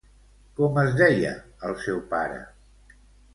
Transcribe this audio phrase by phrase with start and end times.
[0.59, 1.33] Com es deia
[1.69, 2.41] el seu pare?